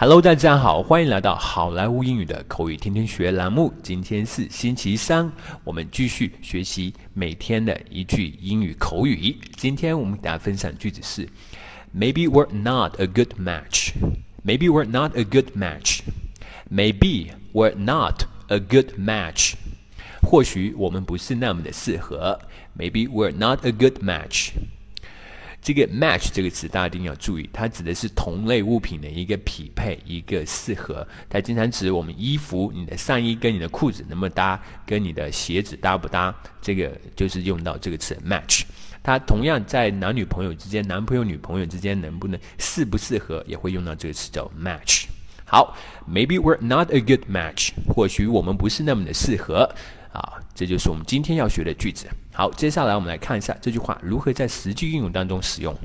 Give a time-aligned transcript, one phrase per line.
[0.00, 3.74] Hello，大家好，欢迎来到好莱坞英语的口语天天学栏目。
[3.82, 5.28] 今天是星期三，
[5.64, 9.36] 我们继续学习每天的一句英语口语。
[9.56, 11.28] 今天我们给大家分享句子是
[11.92, 13.90] ：Maybe we're not a good match.
[14.44, 16.02] Maybe we're not a good match.
[16.70, 19.54] Maybe we're not a good match.
[20.22, 22.38] 或许我们不是那么的适合。
[22.78, 24.50] Maybe we're not a good match.
[25.68, 31.06] 这个 match 这个词大家一定要注意，它指的是同类物品的一个匹配，一个适合。
[31.28, 38.62] 它经常指我们衣服，你的上衣跟你的裤子能不能搭，跟你的鞋子搭不搭，这个就是用到这个词 match。
[39.02, 45.04] 它同样在男女朋友之间、男朋友女朋友之间能不能适不适合，也会用到这个词叫 match。
[45.44, 45.76] 好
[46.10, 49.70] ，Maybe we're not a good match，或许我们不是那么的适合。
[50.10, 52.07] 啊，这就是我们今天要学的句子。
[52.33, 55.75] 好，接下来我们来看一下这句话如何在实际应用当中使用。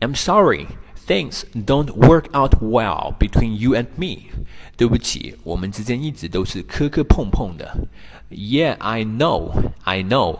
[0.00, 0.66] I'm sorry,
[1.06, 4.30] things don't work out well between you and me。
[4.76, 7.88] 对不起，我们之间一直都是磕磕碰碰的。
[8.30, 9.52] Yeah, I know,
[9.84, 10.38] I know.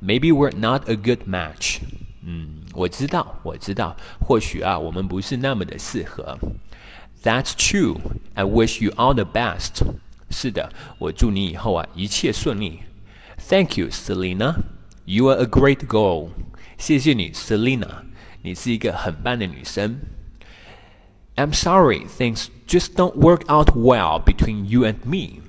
[0.00, 1.80] Maybe we're not a good match。
[2.24, 6.38] 嗯，我知道，我知道，或许啊，我们不是那么的适合。
[7.22, 7.98] That's true.
[8.34, 9.84] I wish you all the best.
[10.30, 12.80] 是的，我祝你以后啊一切顺利。
[13.48, 14.56] Thank you, Selena.
[15.04, 16.30] You are a great girl.
[16.78, 18.02] 谢谢你，Selena，
[18.42, 20.00] 你是一个很棒的女生。
[21.36, 25.40] I'm sorry, things just don't work out well between you and me.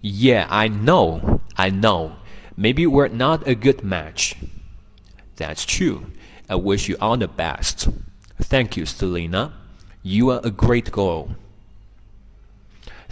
[0.00, 2.12] Yeah, I know, I know.
[2.56, 4.34] Maybe we're not a good match.
[5.36, 6.02] That's true.
[6.48, 7.88] I wish you all the best.
[8.40, 9.52] Thank you, Selena.
[10.02, 11.28] You are a great girl.